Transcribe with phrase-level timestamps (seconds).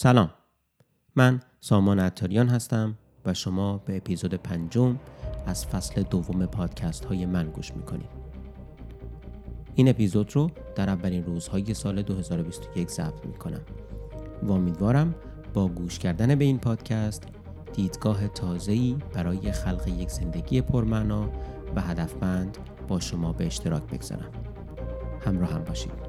[0.00, 0.30] سلام.
[1.16, 4.98] من سامان عطاریان هستم و شما به اپیزود پنجم
[5.46, 8.08] از فصل دوم پادکست های من گوش می‌کنید.
[9.74, 13.60] این اپیزود رو در اولین روزهای سال 2021 ضبط می‌کنم
[14.42, 15.14] و امیدوارم
[15.54, 17.24] با گوش کردن به این پادکست
[17.72, 21.30] دیدگاه تازه‌ای برای خلق یک زندگی پرمعنا
[21.76, 22.58] و هدفمند
[22.88, 24.30] با شما به اشتراک بگذارم.
[25.20, 26.07] همراه هم باشید.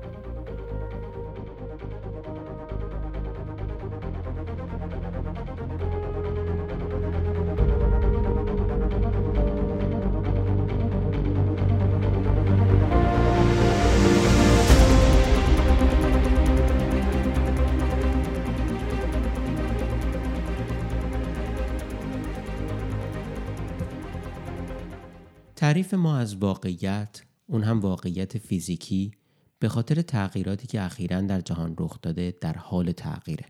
[25.89, 29.11] تعریف ما از واقعیت اون هم واقعیت فیزیکی
[29.59, 33.45] به خاطر تغییراتی که اخیرا در جهان رخ داده در حال تغییره.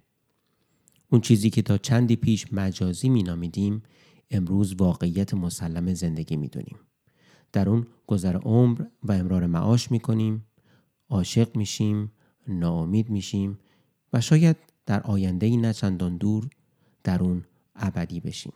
[1.11, 3.83] اون چیزی که تا چندی پیش مجازی مینامیدیم
[4.31, 6.77] امروز واقعیت مسلم زندگی می‌دونیم.
[7.51, 10.45] در اون گذر عمر و امرار معاش می‌کنیم،
[11.09, 12.11] عاشق میشیم،
[12.47, 13.59] ناامید میشیم
[14.13, 16.49] و شاید در آینده ای نه چندان دور
[17.03, 17.45] در اون
[17.75, 18.53] ابدی بشیم.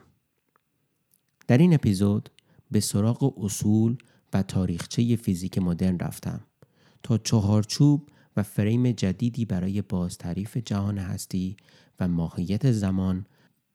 [1.48, 2.30] در این اپیزود
[2.74, 3.98] به سراغ اصول
[4.34, 6.42] و تاریخچه فیزیک مدرن رفتم
[7.04, 11.58] تا چهارچوب و فریم جدیدی برای بازتعریف جهان هستی
[12.00, 13.26] و ماهیت زمان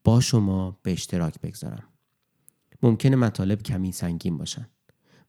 [0.03, 1.83] با شما به اشتراک بگذارم.
[2.83, 4.67] ممکنه مطالب کمی سنگین باشن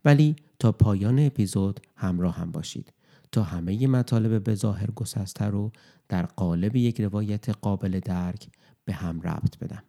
[0.05, 2.93] ولی تا پایان اپیزود همراه هم باشید
[3.33, 5.73] تا همه مطالب به ظاهر گسسته رو
[6.09, 8.48] در قالب یک روایت قابل درک
[8.85, 9.83] به هم ربط بدم.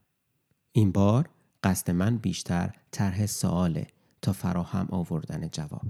[0.72, 1.30] این بار
[1.64, 3.88] قصد من بیشتر طرح سواله
[4.22, 5.82] تا فراهم آوردن جواب.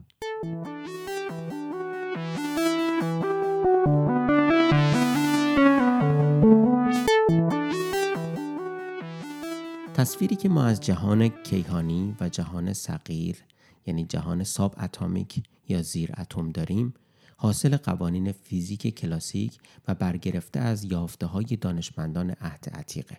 [9.94, 13.38] تصویری که ما از جهان کیهانی و جهان صغیر
[13.86, 16.94] یعنی جهان ساب اتمیک یا زیر اتم داریم
[17.38, 23.18] حاصل قوانین فیزیک کلاسیک و برگرفته از یافته های دانشمندان عهد عتیقه.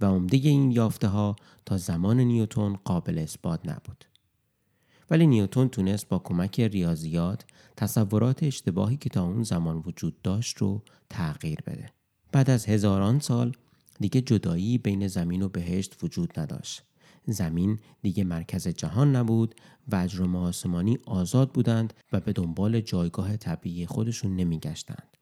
[0.00, 1.36] و عمده این یافته ها
[1.66, 4.04] تا زمان نیوتون قابل اثبات نبود.
[5.10, 7.44] ولی نیوتون تونست با کمک ریاضیات
[7.76, 11.90] تصورات اشتباهی که تا اون زمان وجود داشت رو تغییر بده.
[12.32, 13.52] بعد از هزاران سال
[14.00, 16.82] دیگه جدایی بین زمین و بهشت وجود نداشت.
[17.26, 19.54] زمین دیگه مرکز جهان نبود
[19.88, 25.16] و اجرام آسمانی آزاد بودند و به دنبال جایگاه طبیعی خودشون نمیگشتند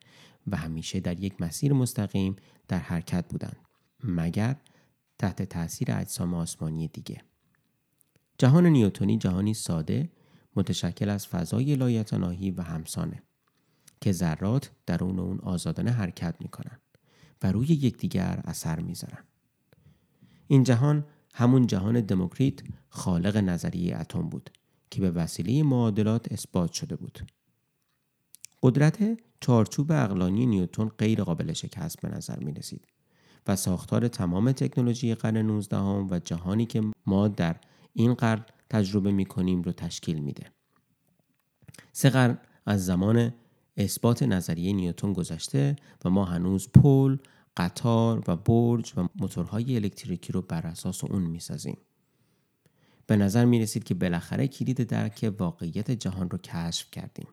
[0.46, 2.36] و همیشه در یک مسیر مستقیم
[2.68, 3.65] در حرکت بودند.
[4.04, 4.56] مگر
[5.18, 7.22] تحت تاثیر اجسام آسمانی دیگه.
[8.38, 10.10] جهان نیوتونی جهانی ساده
[10.56, 13.22] متشکل از فضای لایتناهی و همسانه
[14.00, 16.80] که ذرات درون اون آزادانه حرکت می‌کنن
[17.42, 19.24] و روی یکدیگر اثر می‌ذارن.
[20.46, 24.50] این جهان همون جهان دموکریت خالق نظریه اتم بود
[24.90, 27.32] که به وسیله معادلات اثبات شده بود.
[28.62, 32.86] قدرت چارچوب اقلانی نیوتون غیر قابل شکست به نظر می رسید
[33.48, 37.56] و ساختار تمام تکنولوژی قرن 19 هم و جهانی که ما در
[37.92, 40.46] این قرن تجربه می کنیم رو تشکیل میده.
[41.92, 43.34] سه قرن از زمان
[43.76, 47.16] اثبات نظریه نیوتون گذشته و ما هنوز پل،
[47.56, 51.78] قطار و برج و موتورهای الکتریکی رو بر اساس اون می‌سازیم.
[53.06, 57.28] به نظر می رسید که بالاخره کلید درک واقعیت جهان رو کشف کردیم.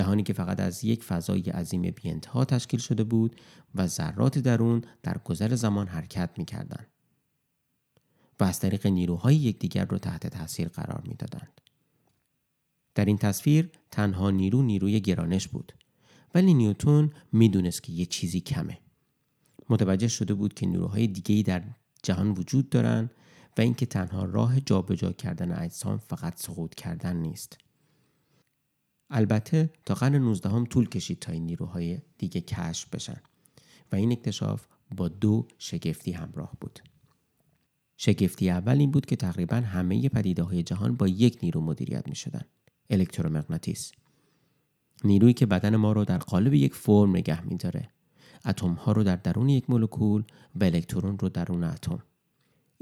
[0.00, 3.40] جهانی که فقط از یک فضای عظیم بیانتها تشکیل شده بود
[3.74, 6.86] و ذرات درون در گذر زمان حرکت می کردن.
[8.40, 11.60] و از طریق نیروهای یکدیگر را تحت تاثیر قرار می دادند.
[12.94, 15.72] در این تصویر تنها نیرو نیروی گرانش بود
[16.34, 18.78] ولی نیوتون می‌دونست که یه چیزی کمه.
[19.68, 21.62] متوجه شده بود که نیروهای دیگه‌ای در
[22.02, 23.10] جهان وجود دارند
[23.58, 27.58] و اینکه تنها راه جابجا کردن اجسام فقط سقوط کردن نیست.
[29.10, 33.20] البته تا قرن 19 هم طول کشید تا این نیروهای دیگه کشف بشن
[33.92, 34.66] و این اکتشاف
[34.96, 36.80] با دو شگفتی همراه بود.
[37.96, 42.14] شگفتی اول این بود که تقریبا همه پدیده های جهان با یک نیرو مدیریت می
[42.14, 42.44] شدن.
[42.90, 43.92] الکترومغناطیس.
[45.04, 47.88] نیرویی که بدن ما رو در قالب یک فرم نگه می داره.
[48.44, 50.24] اتم ها رو در درون یک مولکول
[50.54, 52.02] و الکترون رو درون اتم.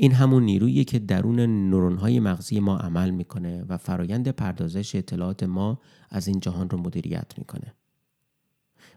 [0.00, 1.40] این همون نیرویی که درون
[1.70, 5.80] نورونهای مغزی ما عمل می‌کنه و فرایند پردازش اطلاعات ما
[6.10, 7.74] از این جهان رو مدیریت می‌کنه.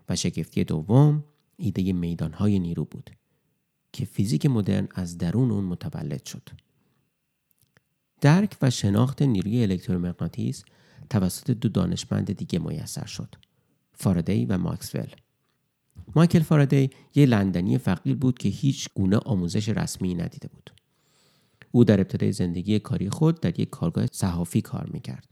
[0.09, 1.23] و شگفتی دوم
[1.57, 3.09] ایده میدانهای نیرو بود
[3.93, 6.49] که فیزیک مدرن از درون اون متولد شد.
[8.21, 10.63] درک و شناخت نیروی الکترومغناطیس
[11.09, 13.35] توسط دو دانشمند دیگه میسر شد.
[13.93, 15.07] فاردی و ماکسول.
[16.15, 20.80] مایکل فارادی یه لندنی فقیر بود که هیچ گونه آموزش رسمی ندیده بود.
[21.71, 25.27] او در ابتدای زندگی کاری خود در یک کارگاه صحافی کار می‌کرد.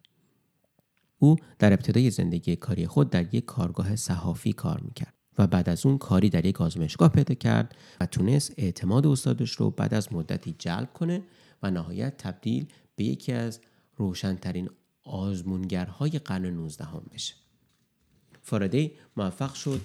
[1.19, 5.85] او در ابتدای زندگی کاری خود در یک کارگاه صحافی کار می‌کرد و بعد از
[5.85, 10.55] اون کاری در یک آزمایشگاه پیدا کرد و تونست اعتماد استادش رو بعد از مدتی
[10.59, 11.23] جلب کنه
[11.63, 13.59] و نهایت تبدیل به یکی از
[13.95, 14.69] روشنترین
[15.03, 17.33] آزمونگرهای قرن 19 هم بشه.
[18.41, 19.81] فارادی موفق شد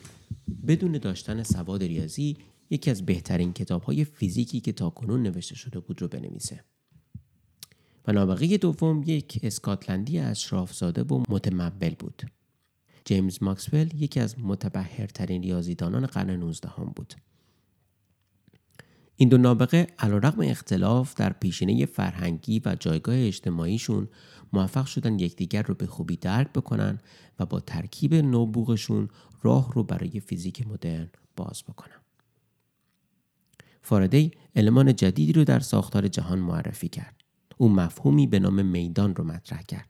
[0.67, 2.37] بدون داشتن سواد ریاضی
[2.71, 6.65] یکی از بهترین کتاب های فیزیکی که تاکنون نوشته شده بود رو بنویسه.
[8.07, 12.23] و نابغه دوم یک اسکاتلندی اشرافزاده و متمول بود.
[13.05, 17.15] جیمز ماکسول یکی از متبهرترین ریاضیدانان قرن 19 هم بود.
[19.17, 24.09] این دو نابغه علیرغم اختلاف در پیشینه فرهنگی و جایگاه اجتماعیشون
[24.53, 26.99] موفق شدن یکدیگر رو به خوبی درک بکنن
[27.39, 29.09] و با ترکیب نوبوغشون
[29.43, 32.04] راه رو برای فیزیک مدرن باز بکنن.
[33.85, 37.21] فارادی المان جدیدی رو در ساختار جهان معرفی کرد.
[37.57, 39.89] او مفهومی به نام میدان رو مطرح کرد.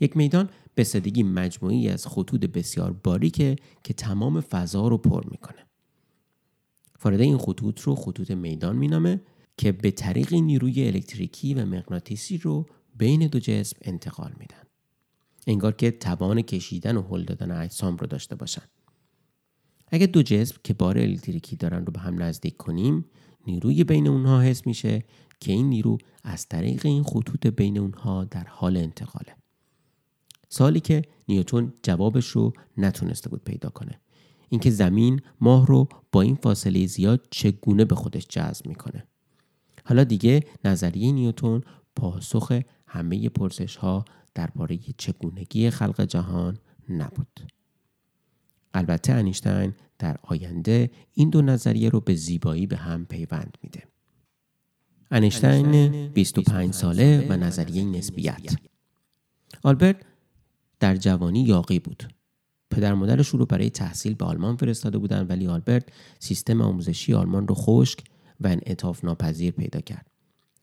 [0.00, 5.66] یک میدان به سادگی مجموعی از خطوط بسیار باریکه که تمام فضا رو پر می‌کنه.
[6.98, 9.20] فارادی این خطوط رو خطوط میدان مینامه
[9.56, 14.62] که به طریق نیروی الکتریکی و مغناطیسی رو بین دو جسم انتقال میدن.
[15.46, 18.62] انگار که توان کشیدن و هل دادن اجسام رو داشته باشن.
[19.90, 23.04] اگه دو جسم که بار الکتریکی دارن رو به هم نزدیک کنیم
[23.46, 25.04] نیروی بین اونها حس میشه
[25.40, 29.36] که این نیرو از طریق این خطوط بین اونها در حال انتقاله.
[30.48, 34.00] سالی که نیوتون جوابش رو نتونسته بود پیدا کنه.
[34.48, 39.06] اینکه زمین ماه رو با این فاصله زیاد چگونه به خودش جذب می‌کنه.
[39.84, 41.62] حالا دیگه نظریه نیوتون
[41.96, 44.04] پاسخ همه پرسش ها
[44.34, 46.58] درباره چگونگی خلق جهان
[46.88, 47.40] نبود.
[48.74, 53.82] البته انیشتین در آینده این دو نظریه رو به زیبایی به هم پیوند میده.
[55.10, 58.56] انیشتین 25 ساله و نظریه نسبیت
[59.62, 59.96] آلبرت
[60.80, 62.14] در جوانی یاقی بود.
[62.70, 65.88] پدر مادرش رو برای تحصیل به آلمان فرستاده بودن ولی آلبرت
[66.18, 68.04] سیستم آموزشی آلمان رو خشک
[68.40, 70.06] و انعطاف ناپذیر پیدا کرد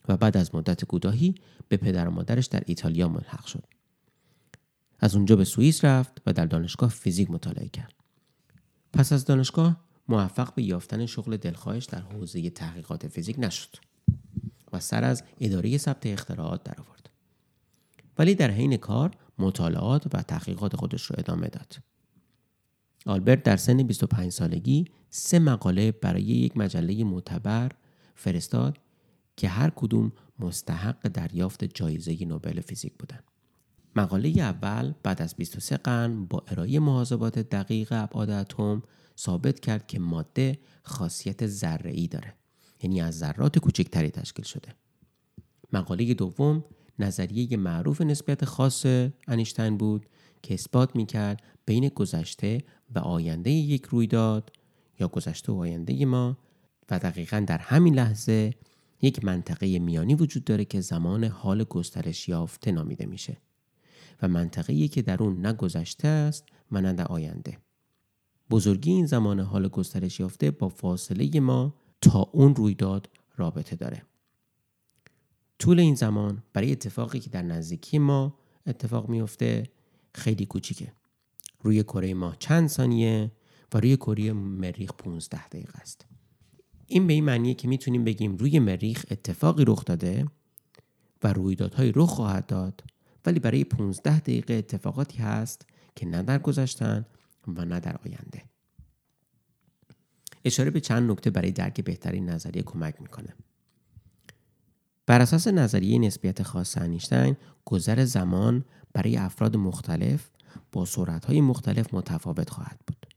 [0.08, 1.36] و بعد از مدت کوتاهی
[1.68, 3.64] به پدر و مادرش در ایتالیا ملحق شد.
[5.00, 7.94] از اونجا به سوئیس رفت و در دانشگاه فیزیک مطالعه کرد.
[8.98, 9.78] پس از دانشگاه
[10.08, 13.70] موفق به یافتن شغل دلخواهش در حوزه تحقیقات فیزیک نشد
[14.74, 17.10] و سر از اداره ثبت اختراعات درآورد.
[18.18, 21.78] ولی در حین کار مطالعات و تحقیقات خودش رو ادامه داد.
[23.06, 27.72] آلبرت در سن 25 سالگی سه مقاله برای یک مجله معتبر
[28.16, 28.78] فرستاد
[29.36, 33.27] که هر کدوم مستحق دریافت جایزه نوبل فیزیک بودند.
[33.98, 38.84] مقاله اول بعد از 23 قرن با ارائه محاسبات دقیق ابعاد اتم
[39.18, 42.34] ثابت کرد که ماده خاصیت ذره داره
[42.84, 44.76] یعنی از ذرات کوچکتری تشکیل شده.
[45.74, 46.64] مقاله دوم
[47.00, 48.86] نظریه معروف نسبیت خاص
[49.28, 50.06] انیشتین بود
[50.42, 52.62] که اثبات می‌کرد بین گذشته
[52.96, 54.52] و آینده یک رویداد
[55.00, 56.38] یا گذشته و آینده ما
[56.90, 58.54] و دقیقا در همین لحظه
[59.02, 63.38] یک منطقه میانی وجود داره که زمان حال گسترش یافته نامیده میشه.
[64.22, 67.58] و منطقه‌ای که در اون نه گذشته است و نه آینده.
[68.50, 74.04] بزرگی این زمان حال گسترش یافته با فاصله ما تا اون رویداد رابطه داره.
[75.60, 79.64] طول این زمان برای اتفاقی که در نزدیکی ما اتفاق میفته
[80.16, 80.94] خیلی کوچیکه.
[81.62, 83.32] روی کره ماه چند ثانیه
[83.74, 86.06] و روی کره مریخ 15 دقیقه است.
[86.88, 90.26] این به این معنیه که می‌تونیم بگیم روی مریخ اتفاقی رخ داده
[91.24, 92.84] و رویدادهایی رخ خواهد داد
[93.28, 95.66] ولی برای 15 دقیقه اتفاقاتی هست
[95.96, 97.06] که نه در گذشتن
[97.48, 98.44] و نه در آینده.
[100.46, 103.36] اشاره به چند نکته برای درک بهترین نظریه کمک می‌کنه.
[105.06, 110.30] بر اساس نظریه نسبیت خاص انیشتین گذر زمان برای افراد مختلف
[110.72, 113.08] با سرعتهای مختلف متفاوت خواهد بود.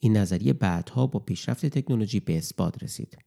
[0.00, 3.18] این نظریه بعدها با پیشرفت تکنولوژی به اثبات رسید.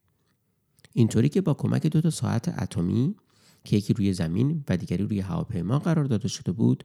[0.93, 3.15] اینطوری که با کمک دو تا ساعت اتمی
[3.63, 6.83] که یکی روی زمین و دیگری روی هواپیما قرار داده شده بود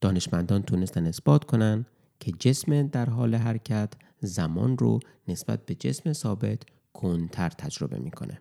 [0.00, 1.86] دانشمندان تونستن اثبات کنند
[2.20, 8.40] که جسم در حال حرکت زمان رو نسبت به جسم ثابت کنتر تجربه می‌کنه.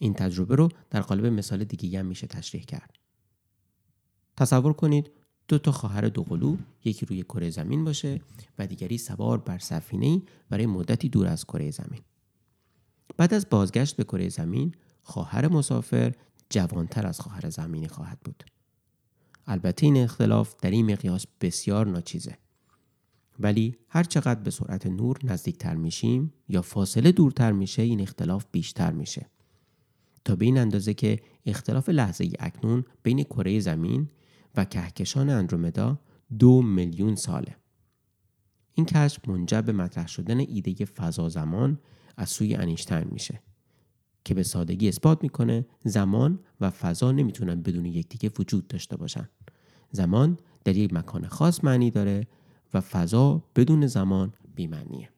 [0.00, 2.90] این تجربه رو در قالب مثال دیگه هم میشه تشریح کرد.
[4.36, 5.10] تصور کنید
[5.48, 8.20] دو تا خواهر دوقلو یکی روی کره زمین باشه
[8.58, 12.00] و دیگری سوار بر سفینه برای مدتی دور از کره زمین.
[13.16, 14.74] بعد از بازگشت به کره زمین
[15.06, 16.12] خواهر مسافر
[16.50, 18.44] جوانتر از خواهر زمینی خواهد بود.
[19.46, 22.38] البته این اختلاف در این مقیاس بسیار ناچیزه.
[23.38, 28.92] ولی هر چقدر به سرعت نور نزدیکتر میشیم یا فاصله دورتر میشه این اختلاف بیشتر
[28.92, 29.30] میشه.
[30.24, 34.10] تا به این اندازه که اختلاف لحظه اکنون بین کره زمین
[34.56, 36.00] و کهکشان اندرومدا
[36.38, 37.56] دو میلیون ساله.
[38.74, 41.80] این کشف منجر به مطرح شدن ایده فضا زمان
[42.16, 43.42] از سوی انیشتین میشه.
[44.26, 49.28] که به سادگی اثبات می‌کنه زمان و فضا نمی‌تونن بدون یکدیگه وجود داشته باشن.
[49.92, 52.26] زمان در یک مکان خاص معنی داره
[52.74, 55.10] و فضا بدون زمان بیمعنیه.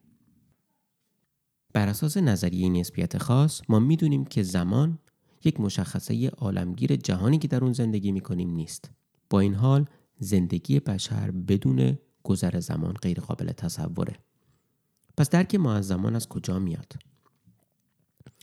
[1.72, 4.98] بر اساس نظریه نسبیت خاص ما می‌دونیم که زمان
[5.44, 8.90] یک مشخصه عالمگیر جهانی که در اون زندگی می‌کنیم نیست.
[9.30, 9.86] با این حال
[10.18, 14.16] زندگی بشر بدون گذر زمان غیر قابل تصوره.
[15.16, 16.92] پس درک ما از زمان از کجا میاد؟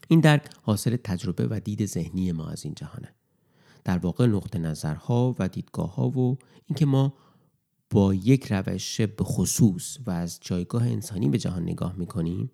[0.08, 3.16] این درک حاصل تجربه و دید ذهنی ما از این جهانه.
[3.84, 7.14] در واقع نقطه نظرها و دیدگاه ها و اینکه ما
[7.90, 12.52] با یک روش به خصوص و از جایگاه انسانی به جهان نگاه می‌کنیم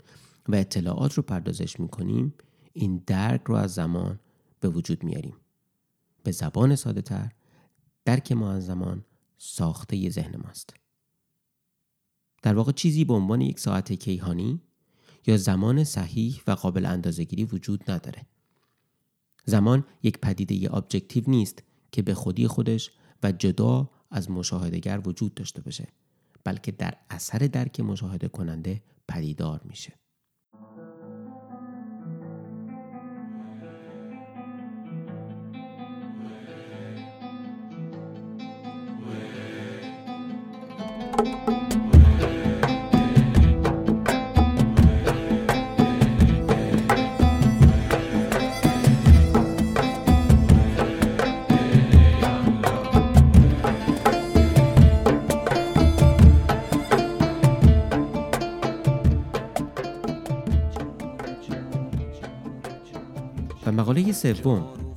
[0.50, 2.34] و اطلاعات رو پردازش می‌کنیم
[2.74, 4.20] این درک رو از زمان
[4.60, 5.36] به وجود میاریم.
[6.24, 7.32] به زبان ساده تر
[8.06, 9.06] درک ما از زمان
[9.38, 10.74] ساخته ذهن ماست.
[12.44, 14.62] در واقع چیزی به عنوان یک ساعت کیهانی
[15.28, 18.26] یا زمان صحیح و قابل اندازهگیری وجود نداره.
[19.46, 22.92] زمان یک پدیده ابجکتیو نیست که به خودی خودش
[23.24, 25.88] و جدا از مشاهدهگر وجود داشته باشه
[26.44, 29.94] بلکه در اثر درک مشاهده کننده پدیدار میشه.
[41.14, 41.61] و مقاله
[64.22, 64.96] سوم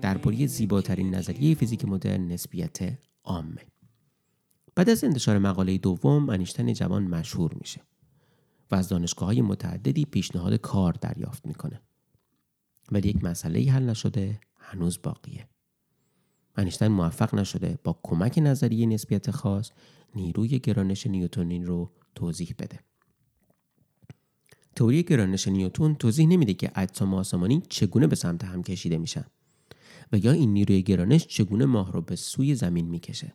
[0.00, 3.60] درباره زیباترین نظریه فیزیک مدرن نسبیت عامه
[4.74, 7.80] بعد از انتشار مقاله دوم انیشتن جوان مشهور میشه
[8.70, 11.80] و از دانشگاه های متعددی پیشنهاد کار دریافت می‌کنه.
[12.92, 15.48] ولی یک مسئله حل نشده هنوز باقیه.
[16.56, 19.70] انیشتین موفق نشده با کمک نظریه نسبیت خاص
[20.14, 22.80] نیروی گرانش نیوتونین رو توضیح بده.
[24.76, 29.24] تئوری گرانش نیوتون توضیح نمیده که اجسام آسمانی چگونه به سمت هم کشیده میشن
[30.12, 33.34] و یا این نیروی گرانش چگونه ماه رو به سوی زمین می‌کشه.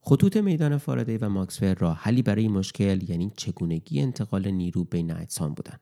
[0.00, 5.54] خطوط میدان فارادی و ماکسول را حلی برای مشکل یعنی چگونگی انتقال نیرو بین اجسام
[5.54, 5.80] بودند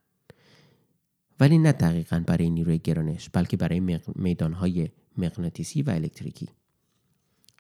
[1.41, 6.49] ولی نه دقیقا برای نیروی گرانش بلکه برای میدانهای مغناطیسی و الکتریکی.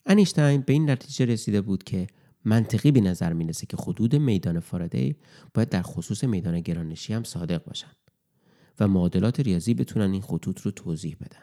[0.06, 2.06] انیشتین به این نتیجه رسیده بود که
[2.44, 5.16] منطقی به نظر می‌رسه که خطوط میدان فارادی
[5.54, 7.96] باید در خصوص میدان گرانشی هم صادق باشند
[8.80, 11.42] و معادلات ریاضی بتونن این خطوط رو توضیح بدن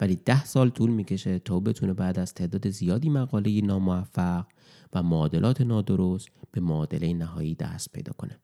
[0.00, 4.46] ولی ده سال طول می‌کشه تا بتونه بعد از تعداد زیادی مقاله ناموفق
[4.92, 8.38] و معادلات نادرست به معادله نهایی دست پیدا کنه.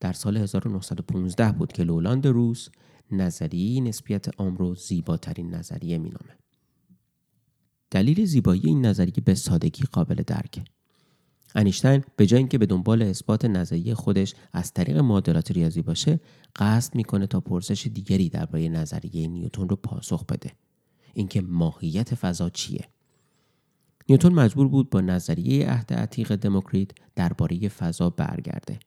[0.00, 2.68] در سال 1915 بود که لولاند روس
[3.10, 6.38] نظریه نسبیت عام رو زیباترین نظریه مینامه.
[7.90, 10.64] دلیل زیبایی این نظریه به سادگی قابل درکه.
[11.54, 16.20] انیشتین به جای اینکه به دنبال اثبات نظریه خودش از طریق معادلات ریاضی باشه
[16.56, 20.52] قصد می‌کنه تا پرسش دیگری درباره نظریه نیوتون رو پاسخ بده.
[21.14, 22.88] اینکه ماهیت فضا چیه؟
[24.08, 28.78] نیوتن مجبور بود با نظریه عهد عتیق دموکریت درباره فضا برگرده.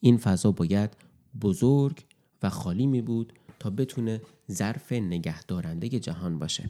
[0.00, 0.96] این فضا باید
[1.40, 2.04] بزرگ
[2.42, 4.20] و خالی می بود تا بتونه
[4.50, 6.68] ظرف نگهدارنده جهان باشه.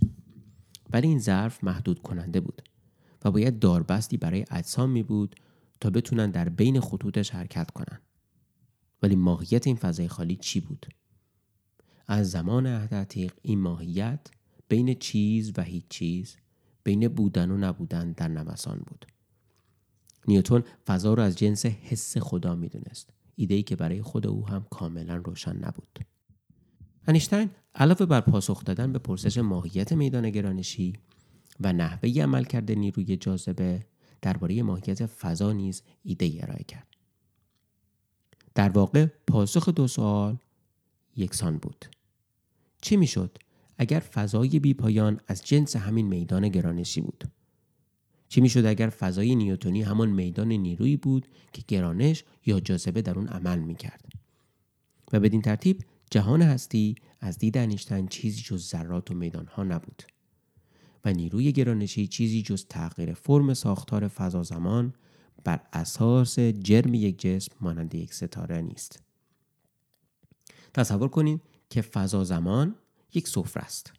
[0.95, 2.63] ولی این ظرف محدود کننده بود
[3.25, 5.37] و باید داربستی برای اجسام می بود
[5.81, 8.01] تا بتونن در بین خطوطش حرکت کنن.
[9.03, 10.87] ولی ماهیت این فضای خالی چی بود؟
[12.07, 14.21] از زمان عهد عتیق این ماهیت
[14.69, 16.37] بین چیز و هیچ چیز
[16.85, 19.07] بین بودن و نبودن در نوسان بود.
[20.29, 24.67] نیوتون فضا را از جنس حس خدا می‌دونست ایده ای که برای خود او هم
[24.71, 25.99] کاملا روشن نبود.
[27.07, 30.93] انیشتین علاوه بر پاسخ دادن به پرسش ماهیت میدان گرانشی
[31.61, 33.87] و نحوه عمل کرده نیروی جاذبه
[34.23, 36.87] درباره ماهیت فضا نیز ایده ارائه کرد.
[38.55, 40.37] در واقع پاسخ دو سوال
[41.17, 41.85] یکسان بود.
[42.83, 43.39] چی می‌شد
[43.79, 47.25] اگر فضای بیپایان از جنس همین میدان گرانشی بود؟
[48.29, 53.29] چی می‌شد اگر فضای نیوتونی همان میدان نیرویی بود که گرانش یا جاذبه در اون
[53.29, 54.13] عمل می‌کرد؟
[55.13, 55.83] و بدین ترتیب
[56.14, 60.02] جهان هستی از دید انیشتین چیزی جز ذرات و میدانها نبود.
[61.04, 64.94] و نیروی گرانشی چیزی جز تغییر فرم ساختار فضا زمان
[65.44, 69.02] بر اساس جرم یک جسم مانند یک ستاره نیست.
[70.75, 71.40] تصور کنید
[71.71, 72.75] که فضا زمان
[73.14, 73.92] یک سفره است.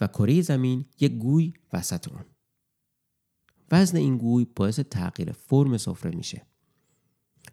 [0.00, 2.24] و کره زمین یک گوی وسط اون
[3.72, 6.46] وزن این گوی باعث تغییر فرم سفره میشه.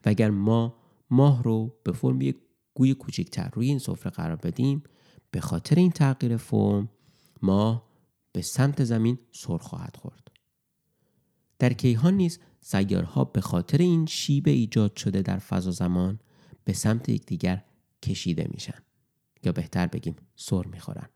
[0.05, 0.77] و اگر ما
[1.09, 2.37] ماه رو به فرم یک
[2.73, 4.83] گوی کوچکتر روی این سفره قرار بدیم.
[5.31, 6.89] به خاطر این تغییر فرم
[7.41, 7.91] ماه
[8.31, 10.27] به سمت زمین سر خواهد خورد.
[11.59, 16.19] در کیهان نیز سیارها به خاطر این شیب ایجاد شده در فضا زمان
[16.63, 17.63] به سمت یکدیگر
[18.03, 18.79] کشیده میشن
[19.43, 21.09] یا بهتر بگیم سر می‌خورن.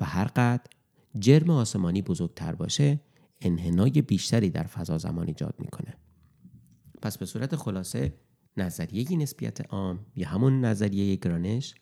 [0.00, 0.70] و هر قدر
[1.18, 3.00] جرم آسمانی بزرگتر باشه
[3.40, 5.94] انحنای بیشتری در فضا زمان ایجاد می‌کنه.
[7.02, 8.14] پس به صورت خلاصه
[8.56, 11.74] نظریه نسبیت عام یا همون نظریه گرانش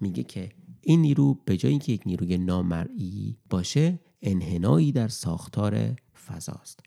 [0.00, 0.48] میگه که
[0.80, 5.96] این نیرو به جای اینکه یک نیروی نامرئی باشه انحنایی در ساختار
[6.26, 6.80] فضاست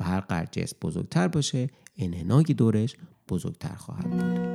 [0.00, 2.96] و هر قدر جسم بزرگتر باشه انحنای دورش
[3.28, 4.49] بزرگتر خواهد بود.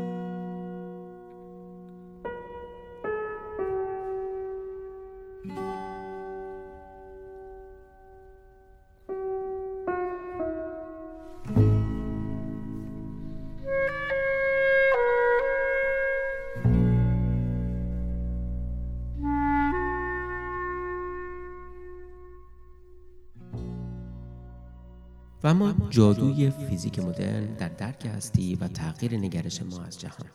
[25.45, 30.29] و اما جادوی فیزیک مدرن در درک هستی و تغییر نگرش ما از جهان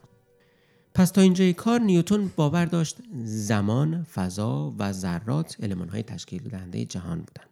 [0.94, 5.56] پس تا اینجای کار نیوتون باور داشت زمان، فضا و ذرات
[5.90, 7.44] های تشکیل دهنده جهان بودن.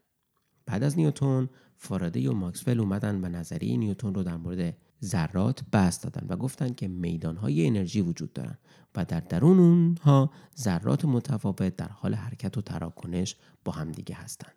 [0.66, 6.04] بعد از نیوتون فارادی و ماکسول اومدن و نظریه نیوتون رو در مورد ذرات بحث
[6.04, 6.90] دادن و گفتن که
[7.40, 8.58] های انرژی وجود دارن
[8.96, 14.54] و در درون اونها ذرات متفاوت در حال حرکت و تراکنش با همدیگه هستند.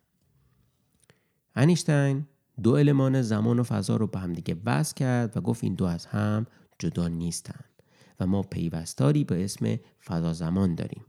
[1.54, 2.26] انیشتین
[2.62, 6.06] دو المان زمان و فضا رو به همدیگه وصل کرد و گفت این دو از
[6.06, 6.46] هم
[6.78, 7.82] جدا نیستند
[8.20, 11.04] و ما پیوستاری به اسم فضا زمان داریم.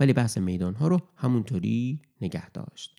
[0.00, 2.96] ولی بحث میدان ها رو همونطوری نگه داشت.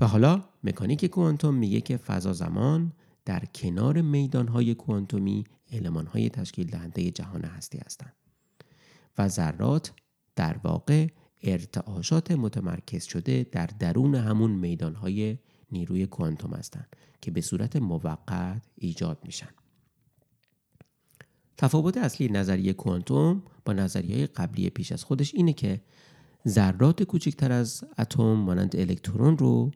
[0.00, 2.92] و حالا مکانیک کوانتوم میگه که فضا زمان
[3.24, 8.12] در کنار میدان های کوانتومی علمان های تشکیل دهنده جهان هستی هستند
[9.18, 9.92] و ذرات
[10.36, 11.06] در واقع
[11.42, 15.38] ارتعاشات متمرکز شده در درون همون میدان های
[15.72, 19.48] نیروی کوانتوم هستند که به صورت موقت ایجاد میشن.
[21.56, 25.80] تفاوت اصلی نظریه کوانتوم با نظریه قبلی پیش از خودش اینه که
[26.48, 29.70] ذرات کوچکتر از اتم مانند الکترون رو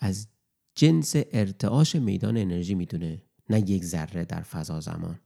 [0.00, 0.28] از
[0.74, 5.18] جنس ارتعاش میدان انرژی می‌دونه نه یک ذره در فضا زمان.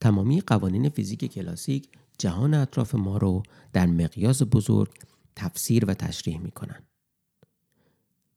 [0.00, 1.88] تمامی قوانین فیزیک کلاسیک
[2.18, 4.90] جهان اطراف ما رو در مقیاس بزرگ
[5.36, 6.82] تفسیر و تشریح می‌کنن.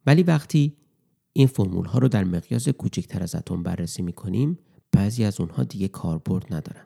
[0.05, 0.77] ولی وقتی
[1.33, 4.59] این فرمول ها رو در مقیاس کوچکتر از اتم بررسی می کنیم
[4.91, 6.85] بعضی از اونها دیگه کاربرد ندارن.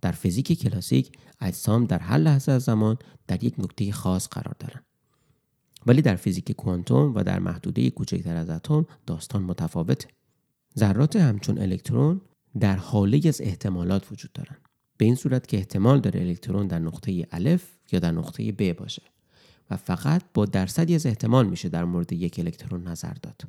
[0.00, 4.82] در فیزیک کلاسیک اجسام در هر لحظه از زمان در یک نکته خاص قرار دارن.
[5.86, 10.08] ولی در فیزیک کوانتوم و در محدوده کوچکتر از اتم داستان متفاوته.
[10.78, 12.20] ذرات همچون الکترون
[12.60, 14.56] در حاله از احتمالات وجود دارن.
[14.96, 19.02] به این صورت که احتمال داره الکترون در نقطه الف یا در نقطه ب باشه.
[19.70, 23.42] و فقط با درصدی از احتمال میشه در مورد یک الکترون نظر داد.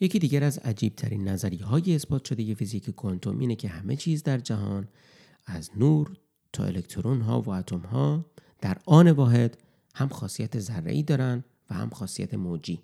[0.00, 4.22] یکی دیگر از عجیب ترین نظریه های اثبات شده فیزیک کوانتوم اینه که همه چیز
[4.22, 4.88] در جهان
[5.46, 6.16] از نور
[6.52, 8.26] تا الکترون ها و اتم ها
[8.60, 9.58] در آن واحد
[9.94, 12.80] هم خاصیت ذره دارن و هم خاصیت موجی.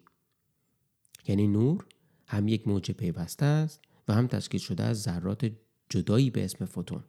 [1.28, 1.86] یعنی نور
[2.26, 5.52] هم یک موج پیوسته است و هم تشکیل شده از ذرات
[5.88, 7.04] جدایی به اسم فوتون.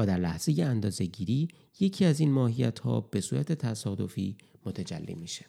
[0.00, 1.48] و در لحظه اندازه گیری
[1.80, 4.36] یکی از این ماهیت ها به صورت تصادفی
[4.66, 5.46] متجلی میشه.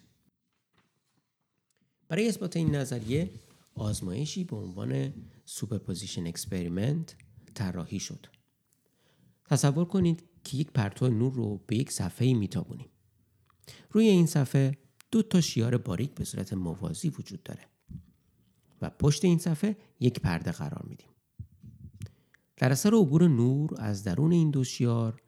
[2.08, 3.32] برای اثبات این نظریه
[3.76, 5.14] آزمایشی به عنوان
[5.46, 7.16] superposition experiment
[7.54, 8.26] طراحی شد.
[9.50, 12.90] تصور کنید که یک پرتو نور رو به یک صفحه میتابونیم.
[13.92, 14.78] روی این صفحه
[15.12, 17.68] دو تا شیار باریک به صورت موازی وجود داره
[18.82, 21.11] و پشت این صفحه یک پرده قرار میدیم.
[22.62, 25.21] در اثر عبور نور از درون این دوشیار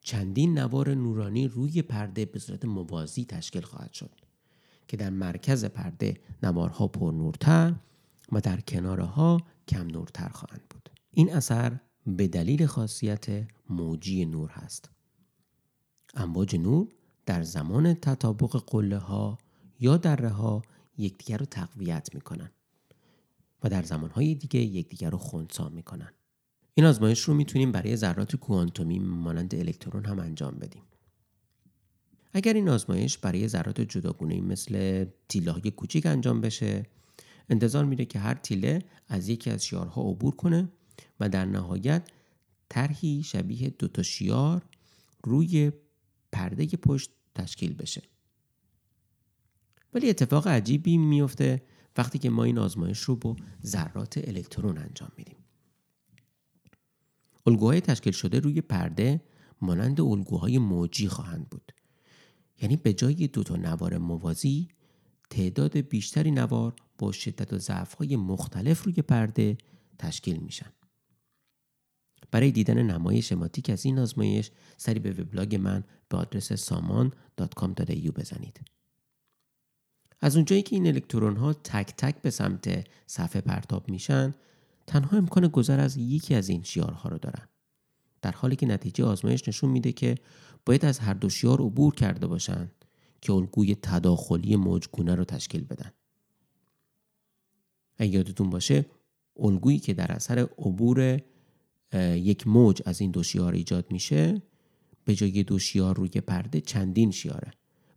[0.00, 4.10] چندین نوار نورانی روی پرده به صورت موازی تشکیل خواهد شد
[4.88, 7.74] که در مرکز پرده نوارها پر نورتر
[8.32, 14.90] و در کنارها کم نورتر خواهند بود این اثر به دلیل خاصیت موجی نور هست
[16.14, 16.88] امواج نور
[17.26, 19.38] در زمان تطابق قله ها
[19.80, 20.62] یا دره ها
[20.98, 22.50] یکدیگر رو تقویت می کنن
[23.64, 26.12] و در زمانهای دیگه یکدیگر رو خونسا می کنن.
[26.78, 30.82] این آزمایش رو می‌تونیم برای ذرات کوانتومی مانند الکترون هم انجام بدیم.
[32.32, 36.86] اگر این آزمایش برای ذرات جداگونه مثل تیله های کوچیک انجام بشه
[37.48, 40.68] انتظار میره که هر تیله از یکی از شیارها عبور کنه
[41.20, 42.08] و در نهایت
[42.68, 44.62] طرحی شبیه دوتا شیار
[45.24, 45.72] روی
[46.32, 48.02] پرده پشت تشکیل بشه
[49.94, 51.62] ولی اتفاق عجیبی میفته
[51.96, 55.36] وقتی که ما این آزمایش رو با ذرات الکترون انجام میدیم
[57.48, 59.20] الگوهای تشکیل شده روی پرده
[59.60, 61.72] مانند الگوهای موجی خواهند بود
[62.62, 64.68] یعنی به جای دو تا نوار موازی
[65.30, 69.58] تعداد بیشتری نوار با شدت و ضعف‌های مختلف روی پرده
[69.98, 70.72] تشکیل میشن
[72.30, 78.60] برای دیدن نمای شماتیک از این آزمایش سری به وبلاگ من به آدرس saman.com.au بزنید.
[80.20, 84.34] از اونجایی که این الکترون ها تک تک به سمت صفحه پرتاب میشن
[84.88, 87.48] تنها امکان گذر از یکی از این شیارها رو دارن.
[88.22, 90.14] در حالی که نتیجه آزمایش نشون میده که
[90.66, 92.84] باید از هر دو شیار عبور کرده باشند
[93.20, 95.92] که الگوی تداخلی موجگونه رو تشکیل بدن.
[97.96, 98.86] اگه یادتون باشه
[99.36, 101.20] الگویی که در اثر عبور
[102.14, 104.42] یک موج از این دو شیار ایجاد میشه
[105.04, 107.50] به جای دو شیار روی پرده چندین شیاره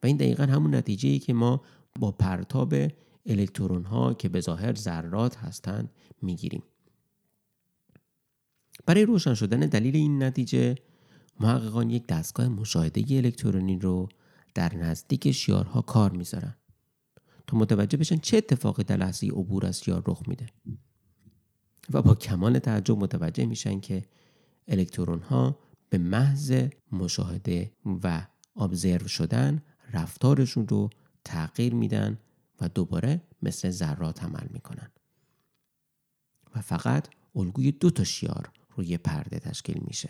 [0.04, 1.62] و این دقیقا همون نتیجه که ما
[2.00, 2.74] با پرتاب
[3.26, 5.90] الکترون ها که به ظاهر ذرات هستند
[6.22, 6.64] می‌گیریم
[8.86, 10.76] برای روشن شدن دلیل این نتیجه
[11.40, 14.10] محققان یک دستگاه مشاهده الکترونی رو
[14.54, 16.56] در نزدیک شیارها کار می‌ذارن
[17.48, 20.46] تا متوجه بشن چه اتفاقی در لحظه عبور از شیار رخ میده.
[21.94, 24.06] و با کمال تعجب متوجه میشن که
[24.68, 27.72] الکترون ها به محض مشاهده
[28.04, 29.62] و ابزرو شدن
[29.94, 30.90] رفتارشون رو
[31.24, 32.18] تغییر میدن
[32.62, 34.92] و دوباره مثل ذرات عمل می‌کنن.
[36.56, 40.10] و فقط الگوی دو تا شیار روی پرده تشکیل میشه.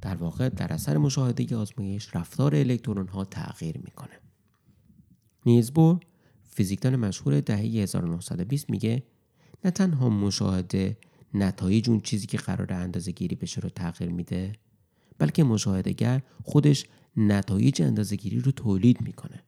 [0.00, 4.20] در واقع در اثر مشاهده آزمایش رفتار الکترون ها تغییر می‌کنه.
[5.46, 6.00] نیلز بور
[6.42, 9.02] فیزیکدان مشهور دهه 1920 میگه
[9.64, 10.96] نه تنها مشاهده
[11.34, 14.52] نتایج اون چیزی که قراره اندازه گیری بشه رو تغییر میده
[15.18, 16.84] بلکه مشاهدهگر خودش
[17.16, 19.42] نتایج اندازه گیری رو تولید می‌کنه.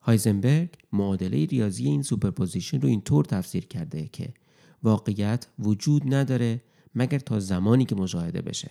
[0.00, 4.34] هایزنبرگ معادله ریاضی این superposition رو اینطور تفسیر کرده که
[4.82, 6.60] واقعیت وجود نداره
[6.94, 8.70] مگر تا زمانی که مشاهده بشه.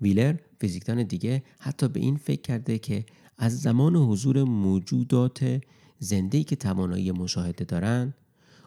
[0.00, 3.06] ویلر فیزیکدان دیگه حتی به این فکر کرده که
[3.38, 5.62] از زمان حضور موجودات
[5.98, 8.14] زنده‌ای که توانایی مشاهده دارند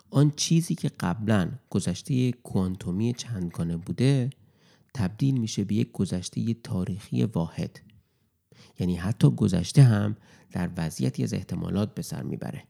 [0.09, 4.29] آن چیزی که قبلا گذشته کوانتومی چندگانه بوده
[4.93, 7.79] تبدیل میشه به یک گذشته تاریخی واحد.
[8.79, 10.15] یعنی حتی گذشته هم
[10.51, 12.63] در وضعیتی از احتمالات به سر می‌بره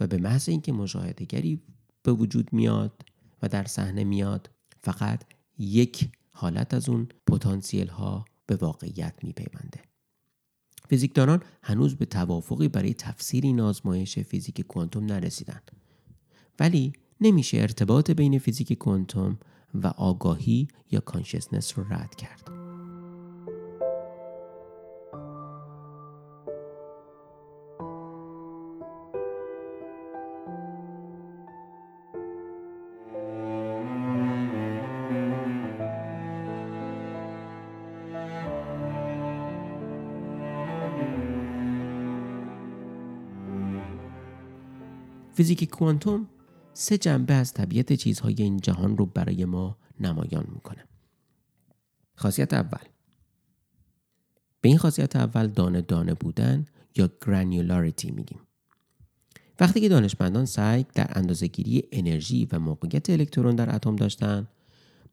[0.00, 1.60] و به محض اینکه مشاهدهگری
[2.02, 3.02] به وجود میاد
[3.42, 4.50] و در صحنه میاد.
[4.80, 5.24] فقط
[5.58, 9.80] یک حالت از اون پتانسیل ها به واقعیت میپیونده.
[10.88, 15.70] فیزیکدانان هنوز به توافقی برای تفسیر این آزمایش فیزیک کوانتوم نرسیدند
[16.60, 19.38] ولی نمیشه ارتباط بین فیزیک کوانتوم
[19.74, 22.61] و آگاهی یا کانشسنس رو رد کرد.
[45.34, 46.28] فیزیک کوانتوم
[46.74, 50.84] سه جنبه از طبیعت چیزهای این جهان رو برای ما نمایان می‌کنه.
[52.14, 52.84] خاصیت اول
[54.60, 56.66] به این خاصیت اول دانه دانه بودن
[56.96, 58.40] یا گرانیولاریتی میگیم.
[59.60, 64.48] وقتی که دانشمندان سعی در اندازهگیری انرژی و موقعیت الکترون در اتم داشتند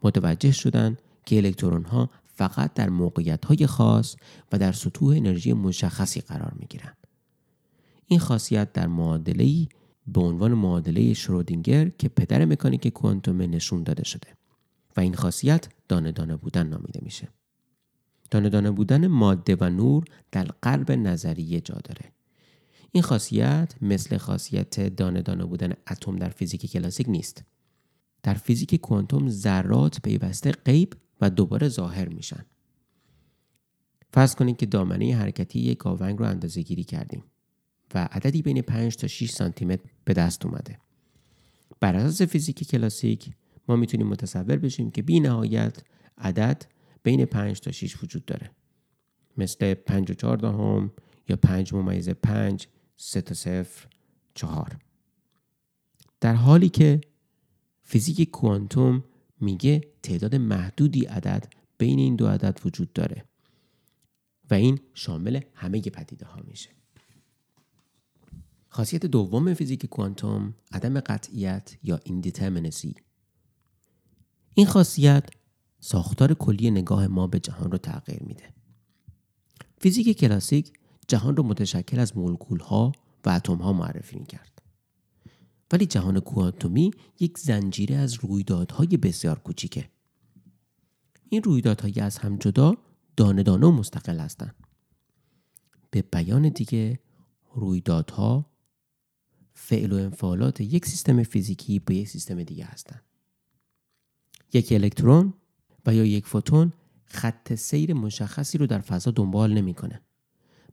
[0.03, 4.15] متوجه شدند که الکترون ها فقط در موقعیت های خاص
[4.51, 6.97] و در سطوح انرژی مشخصی قرار می گیرند.
[8.07, 9.67] این خاصیت در معادله
[10.13, 14.27] به عنوان معادله شرودینگر که پدر مکانیک کوانتوم نشون داده شده
[14.97, 17.27] و این خاصیت دانه دانه بودن نامیده میشه.
[18.31, 22.11] دانه دانه بودن ماده و نور در قلب نظریه جا داره.
[22.91, 27.43] این خاصیت مثل خاصیت دانه دانه بودن اتم در فیزیک کلاسیک نیست.
[28.23, 32.45] در فیزیک کوانتوم ذرات پیوسته غیب و دوباره ظاهر میشن.
[34.13, 37.23] فرض کنید که دامنه حرکتی یک گاونگ رو اندازه گیری کردیم.
[37.93, 40.79] و عددی بین 5 تا 6 سانتی متر به دست اومده.
[41.79, 43.31] بر اساس فیزیک کلاسیک
[43.67, 45.77] ما می‌تونیم متصور بشیم که بی نهایت
[46.17, 46.65] عدد
[47.03, 48.51] بین 5 تا 6 وجود داره.
[49.37, 50.91] مثل 5 و 4 دهم
[51.29, 53.67] یا 5 ممیز 5 3 تا 0
[54.35, 54.77] 4
[56.21, 57.01] در حالی که
[57.83, 59.03] فیزیک کوانتوم
[59.41, 63.25] میگه تعداد محدودی عدد بین این دو عدد وجود داره
[64.51, 66.69] و این شامل همه پدیده ها میشه
[68.69, 72.95] خاصیت دوم فیزیک کوانتوم عدم قطعیت یا indeterminacy
[74.53, 75.29] این خاصیت
[75.79, 78.53] ساختار کلی نگاه ما به جهان رو تغییر میده.
[79.77, 80.73] فیزیک کلاسیک
[81.07, 82.91] جهان رو متشکل از مولکول ها
[83.25, 84.61] و اتم ها معرفی می‌کرد.
[85.71, 89.89] ولی جهان کوانتومی یک زنجیره از رویدادهای بسیار کوچیکه.
[91.29, 92.77] این رویدادهای از هم جدا
[93.17, 94.55] دانه دانه و مستقل هستند
[95.91, 96.99] به بیان دیگه
[97.53, 98.48] رویدادها
[99.61, 103.01] فعل و انفعالات یک سیستم فیزیکی به یک سیستم دیگه هستند
[104.53, 105.33] یک الکترون
[105.85, 106.73] و یا یک فوتون
[107.05, 110.01] خط سیر مشخصی رو در فضا دنبال نمی‌کنه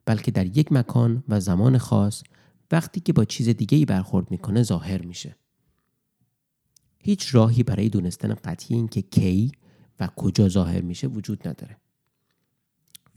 [0.05, 2.23] بلکه در یک مکان و زمان خاص
[2.71, 5.37] وقتی که با چیز دیگه ای برخورد می‌کنه ظاهر میشه.
[6.99, 9.53] هیچ راهی برای دونستن قطعی این که کی
[10.01, 11.77] و کجا ظاهر میشه وجود نداره.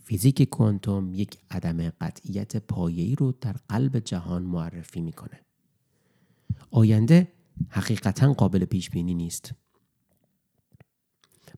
[0.03, 5.48] فیزیک کوانتوم یک عدم قطعیت پایه‌ای رو در قلب جهان معرفی می‌کنه.
[6.71, 7.31] آینده
[7.69, 9.53] حقیقتا قابل پیش بینی نیست.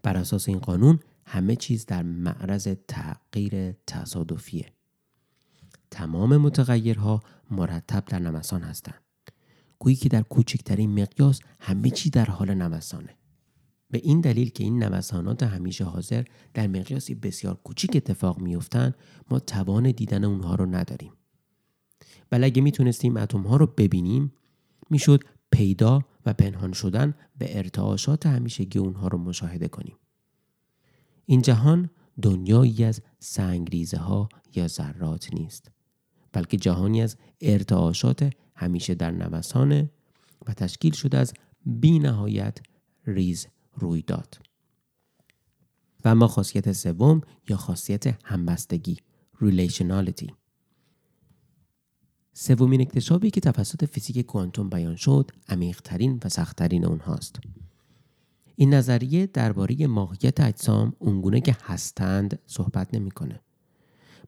[0.04, 4.66] بر اساس این قانون همه چیز در معرض تغییر تصادفیه.
[5.92, 9.02] تمام متغیرها مرتب در نمسان هستند.
[9.80, 13.16] گویی که در کوچکترین مقیاس همه چی در حال نوسانه.
[13.92, 16.24] به این دلیل که این نوسانات همیشه حاضر
[16.54, 18.96] در مقیاسی بسیار کوچیک اتفاق میافتند
[19.30, 21.14] ما توان دیدن اونها رو نداریم.
[22.32, 24.34] ولی اگه می‌تونستیم اتم ها رو ببینیم
[24.92, 29.98] می‌شد پیدا و پنهان شدن به ارتعاشات همیشگی اونها رو مشاهده کنیم.
[31.26, 31.90] این جهان
[32.22, 35.72] دنیایی از سنگریزه ها یا ذرات نیست
[36.32, 39.92] بلکه جهانی از ارتعاشات همیشه در نوسانه
[40.48, 41.34] و تشکیل شده از
[41.66, 42.60] بی نهایت
[43.06, 44.38] ریز رویداد.
[46.06, 48.98] و اما خاصیت سوم یا خاصیت همبستگی
[49.42, 50.41] relationality.
[52.34, 57.40] سومین اکتشافی که توسط فیزیک کوانتوم بیان شد عمیقترین و سختترین اونهاست.
[58.56, 63.40] این نظریه درباره ماهیت اجسام اونگونه که هستند صحبت نمی‌کنه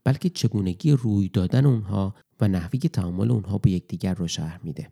[0.03, 4.91] بلکه چگونگی روی دادن اونها و نحوی تعامل اونها با یکدیگر رو شرح میده.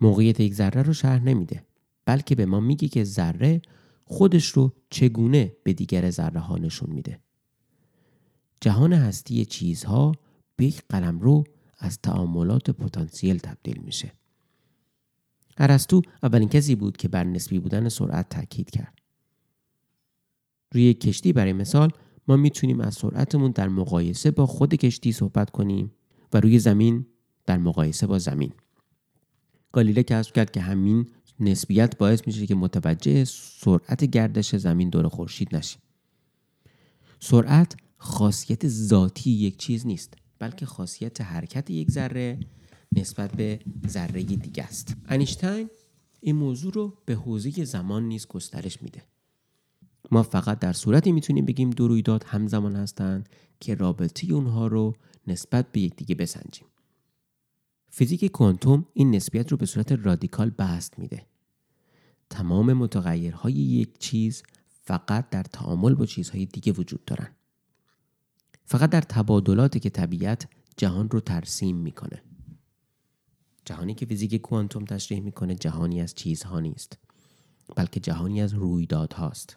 [0.00, 1.64] موقعیت یک ذره رو شرح نمیده
[2.06, 3.62] بلکه به ما میگه که ذره
[4.04, 7.20] خودش رو چگونه به دیگر ذره ها نشون میده.
[8.60, 10.12] جهان هستی چیزها
[10.56, 11.44] به یک قلمرو
[11.84, 14.12] از تعاملات پتانسیل تبدیل میشه.
[15.58, 18.98] ارسطو اولین کسی بود که بر نسبی بودن سرعت تاکید کرد.
[20.72, 21.90] روی کشتی برای مثال
[22.28, 25.92] ما می‌تونیم از سرعتمون در مقایسه با خود کشتی صحبت کنیم
[26.32, 27.06] و روی زمین
[27.46, 28.52] در مقایسه با زمین.
[29.72, 31.08] گالیله کسب کرد که همین
[31.40, 35.82] نسبیت باعث میشه که متوجه سرعت گردش زمین دور خورشید نشیم
[37.20, 40.14] سرعت خاصیت ذاتی یک چیز نیست.
[40.38, 42.38] بلکه خاصیت حرکت یک ذره
[42.92, 44.96] نسبت به ذره دیگه است.
[45.06, 45.68] انیشتین
[46.20, 49.02] این موضوع رو به حوزه زمان نیز گسترش میده.
[50.10, 53.28] ما فقط در صورتی می‌تونیم بگیم دو رویداد همزمان هستند
[53.60, 54.94] که رابطه اونها رو
[55.26, 56.66] نسبت به یکدیگه بسنجیم.
[57.90, 61.26] فیزیک کوانتوم این نسبیت رو به صورت رادیکال بست میده.
[62.30, 64.42] تمام متغیرهای یک چیز
[64.82, 67.28] فقط در تعامل با چیزهای دیگه وجود دارن.
[68.64, 72.22] فقط در تبادلاتی که طبیعت جهان رو ترسیم می‌کنه.
[73.64, 76.98] جهانی که فیزیک کوانتوم تشریح می‌کنه جهانی از چیزها نیست
[77.76, 79.56] بلکه جهانی از رویدادهاست.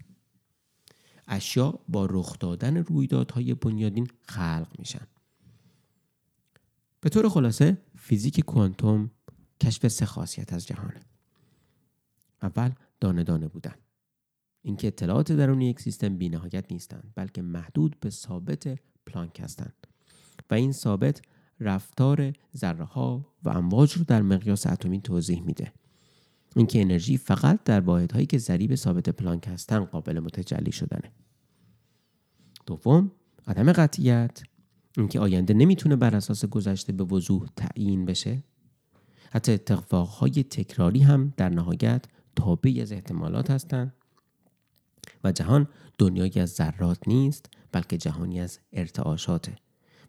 [1.28, 5.08] اشیا با رخ دادن رویدادهای بنیادین خلق میشن.
[7.02, 9.12] به طور خلاصه فیزیک کوانتوم
[9.62, 11.00] کشف سه خاصیت از جهانه.
[12.42, 13.76] اول دانه دانه بودن.
[14.62, 19.88] اینکه اطلاعات درون یک سیستم بینهایت نیستند بلکه محدود به ثابت پلانک هستند
[20.52, 21.22] و این ثابت
[21.60, 25.74] رفتار ذره ها و امواج رو در مقیاس اتمی توضیح میده.
[26.56, 31.12] اینکه انرژی فقط در واحدهایی که ضریب ثابت پلانک هستن قابل متجلی شدنه.
[32.66, 33.12] دوم
[33.48, 34.44] عدم قطعیت.
[34.98, 38.44] اینکه آینده نمی‌تونه بر اساس گذشته به وضوح تعیین بشه.
[39.32, 43.94] حتی اتفاقهای تکراری هم در نهایت تابعی از احتمالات هستند
[45.24, 45.68] و جهان
[45.98, 49.56] دنیایی از ذرات نیست بلکه جهانی از ارتعاشاته.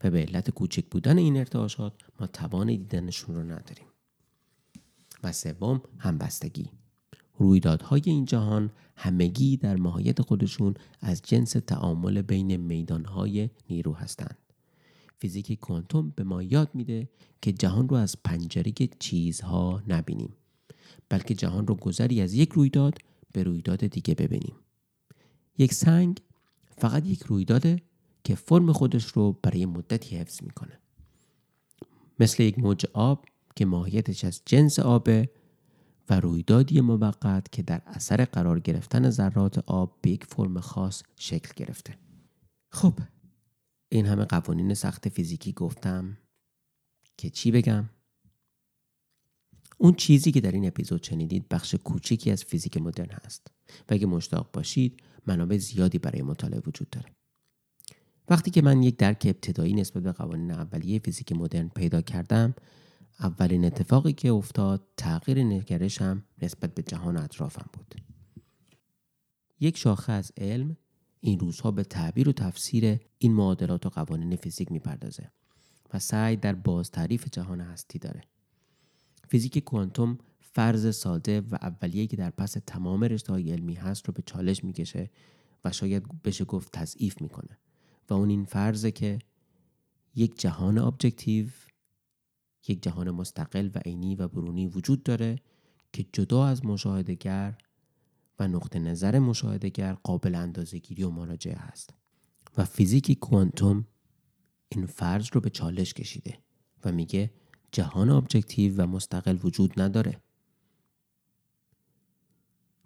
[0.05, 3.87] و به علت کوچک بودن این ارتعاشات ما توان دیدنشون رو نداریم.
[5.23, 6.71] و سوم همبستگی.
[7.38, 14.38] رویدادهای این جهان همگی در ماهیت خودشون از جنس تعامل بین میدانهای نیرو هستند.
[15.18, 17.09] فیزیک کوانتوم به ما یاد میده
[17.42, 20.33] که جهان رو از پنجره چیزها نبینیم
[21.09, 22.99] بلکه جهان رو گذری از یک رویداد
[23.33, 24.57] به رویداد دیگه ببینیم.
[25.59, 26.21] یک سنگ
[26.79, 27.83] فقط یک رویداده
[28.25, 30.81] که فرم خودش رو برای مدتی حفظ می‌کنه.
[32.21, 33.25] مثل یک موج آب
[33.57, 35.31] که ماهیتش از جنس آبه
[36.11, 41.53] و رویدادی موقت که در اثر قرار گرفتن ذرات آب به یک فرم خاص شکل
[41.57, 41.99] گرفته.
[42.73, 42.95] خب
[43.88, 46.19] این همه قوانین سخت فیزیکی گفتم
[47.17, 47.91] که چی بگم؟
[49.79, 53.47] اون چیزی که در این اپیزود شنیدید بخش کوچکی از فیزیک مدرن هست.
[53.91, 57.07] و اگه مشتاق باشید منابع زیادی برای مطالعه وجود داره.
[58.29, 62.55] وقتی که من یک درک ابتدایی نسبت به قوانین اولیه فیزیک مدرن پیدا کردم
[63.21, 67.95] اولین اتفاقی که افتاد تغییر نگرشم نسبت به جهان اطرافم بود.
[69.61, 70.77] یک شاخه از علم
[71.21, 75.31] این روزها به تعبیر و تفسیر این معادلات و قوانین فیزیک می‌پردازه
[75.95, 78.23] و سعی در باز تعریف جهان هستی داره.
[79.29, 84.14] فیزیک کوانتوم فرض ساده و اولیه که در پس تمام رشته های علمی هست رو
[84.14, 85.11] به چالش می‌کشه
[85.64, 87.59] و شاید بشه گفت تضعیف می‌کنه.
[88.11, 89.19] و اون این فرضه که
[90.14, 91.47] یک جهان objective
[92.69, 95.38] یک جهان مستقل و عینی و برونی وجود داره
[95.93, 97.59] که جدا از مشاهدهگر
[98.38, 101.95] و نقطه نظر مشاهدهگر قابل اندازهگیری و مراجعه هست.
[102.57, 103.87] و فیزیک کوانتوم
[104.69, 106.38] این فرض رو به چالش کشیده
[106.85, 107.31] و میگه
[107.73, 110.21] جهان objective و مستقل وجود نداره.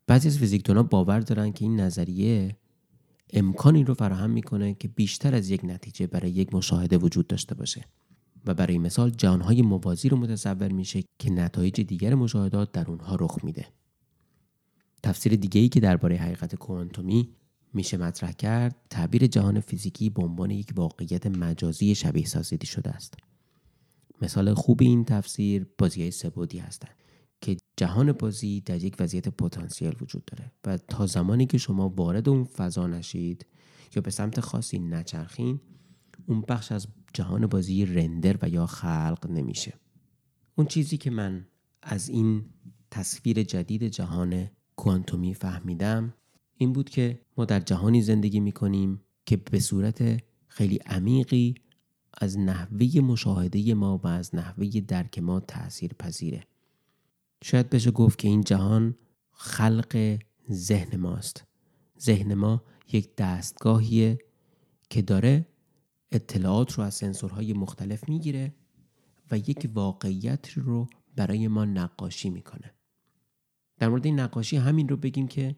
[0.06, 2.56] بعضی از فیزیکدونا باور دارن که این نظریه
[3.30, 7.84] امکانی رو فراهم می‌کنه که بیشتر از یک نتیجه برای یک مشاهده وجود داشته باشه
[8.46, 13.38] و برای مثال جهانهای موازی رو متصور میشه که نتایج دیگر مشاهدات در اونها رخ
[13.44, 13.66] میده.
[15.02, 17.28] تفسیر دیگه ای که درباره حقیقت کوانتومی
[17.74, 23.14] میشه مطرح کرد تعبیر جهان فیزیکی به عنوان یک واقعیت مجازی شبیه سازیدی شده است.
[24.22, 26.96] مثال خوب این تفسیر بازی سبودی هستند
[27.40, 32.28] که جهان بازی در یک وضعیت پتانسیل وجود داره و تا زمانی که شما وارد
[32.28, 33.46] اون فضا نشید
[33.96, 35.60] یا به سمت خاصی نچرخین
[36.26, 39.74] اون بخش از جهان بازی رندر و یا خلق نمیشه.
[40.54, 41.46] اون چیزی که من
[41.82, 42.44] از این
[42.90, 46.14] تصویر جدید جهان کوانتومی فهمیدم
[46.56, 51.54] این بود که ما در جهانی زندگی می‌کنیم که به صورت خیلی عمیقی
[52.18, 56.46] از نحوه مشاهده ما و از نحوه درک ما تأثیر پذیره
[57.42, 58.96] شاید بشه گفت که این جهان
[59.32, 60.18] خلق
[60.50, 61.44] ذهن ماست.
[62.00, 64.18] ذهن ما یک دستگاهیه
[64.90, 65.46] که داره
[66.12, 68.54] اطلاعات رو از سنسورهای مختلف می‌گیره
[69.30, 72.74] و یک واقعیت رو برای ما نقاشی می‌کنه.
[73.78, 75.56] در مورد این نقاشی همین رو بگیم که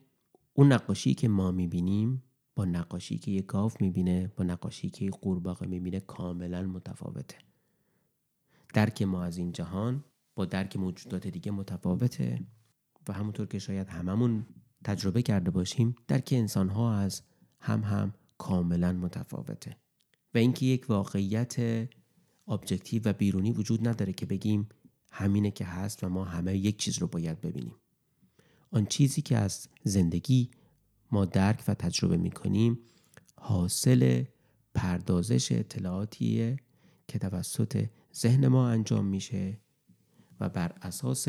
[0.55, 2.23] اون نقاشی که ما می‌بینیم
[2.55, 7.37] با نقاشی که یک گاو می‌بینه با نقاشی که یک قورباغه می‌بینه کاملا متفاوته.
[8.75, 12.47] درک ما از این جهان با درک موجودات دیگه متفاوته
[13.09, 14.47] و همونطور که شاید هممون
[14.85, 17.23] تجربه کرده باشیم درک انسان ها از
[17.61, 19.77] هم هم کاملا متفاوته.
[20.35, 21.88] و اینکه یک واقعیت
[22.49, 24.69] ابجکتیو و بیرونی وجود نداره که بگیم
[25.11, 27.75] همینه که هست و ما همه یک چیز رو باید ببینیم.
[28.71, 30.51] آن چیزی که از زندگی
[31.14, 32.79] ما درک و تجربه می کنیم
[33.40, 34.24] حاصل
[34.74, 36.57] پردازش اطلاعاتیه
[37.09, 39.61] که توسط ذهن ما انجام میشه
[40.40, 41.29] و بر اساس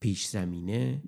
[0.00, 1.02] پیش زمینه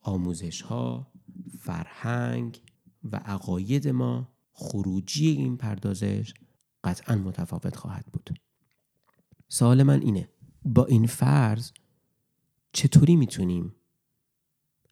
[0.00, 1.12] آموزش ها
[1.60, 2.62] فرهنگ
[3.04, 6.34] و عقاید ما خروجی این پردازش
[6.84, 8.40] قطعا متفاوت خواهد بود.
[9.48, 10.28] سوال من اینه
[10.64, 11.70] با این فرض
[12.72, 13.74] چطوری می‌تونیم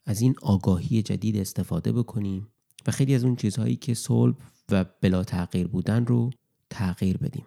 [0.04, 2.48] از این آگاهی جدید استفاده بکنیم
[2.86, 4.36] و خیلی از اون چیزهایی که صلب
[4.70, 6.30] و بلا تغییر بودن رو
[6.70, 7.44] تغییر بدیم.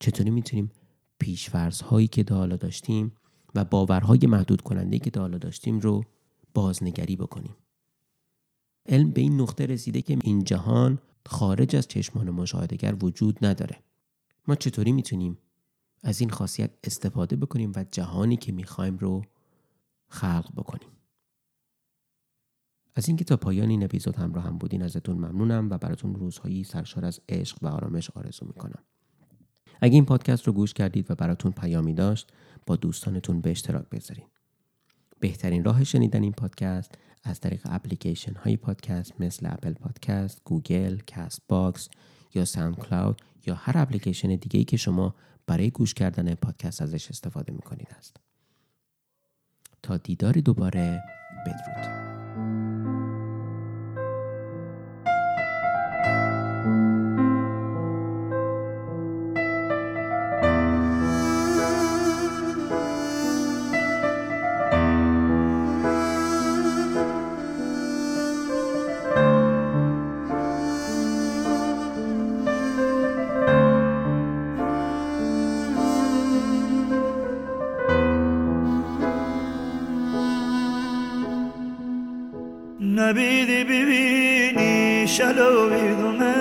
[0.00, 0.70] چطوری می‌تونیم
[1.18, 3.12] پیشفرض هایی که دالا داشتیم
[3.54, 6.04] و باورهای محدود کننده که دالا داشتیم رو
[6.54, 7.56] بازنگری بکنیم؟
[8.86, 13.82] علم به این نقطه رسیده که این جهان خارج از چشمان مشاهدگر وجود نداره.
[14.48, 15.38] ما چطوری می‌تونیم
[16.02, 19.22] از این خاصیت استفاده بکنیم و جهانی که می‌خوایم رو
[20.08, 20.88] خلق بکنیم؟
[22.96, 27.20] از اینکه تا پایان این اپیزود همراهم بودین ازتون ممنونم و براتون روزهایی سرشار از
[27.28, 28.82] عشق و آرامش آرزو می‌کنم
[29.80, 32.32] اگه این پادکست رو گوش کردید و براتون پیامی داشت
[32.66, 34.26] با دوستانتون به اشتراک بذارین
[35.20, 41.42] بهترین راه شنیدن این پادکست از طریق اپلیکیشن های پادکست مثل اپل پادکست، گوگل، کست
[41.48, 41.88] باکس
[42.34, 45.14] یا ساوند کلاود یا هر اپلیکیشن دیگه که شما
[45.46, 48.16] برای گوش کردن پادکست ازش استفاده می‌کنید است.
[49.82, 51.02] تا دیداری دوباره
[51.46, 52.13] بدرود.
[83.04, 86.34] نبیدی ببینی شلویدمه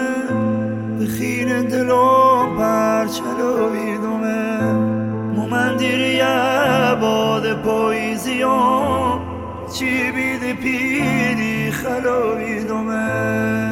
[0.99, 4.61] به خیر دلم پر چلویدمه
[5.35, 9.19] مومندیر یه باد پاییزیام
[9.73, 13.62] چی بیدی پیدی خلویدمه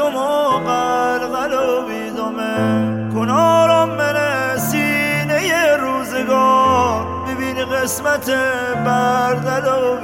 [0.00, 4.16] سما قلقل و بیدامه کنارم من
[4.58, 7.06] سینه روزگار.
[7.28, 8.30] ببین قسمت
[8.84, 9.96] بردل و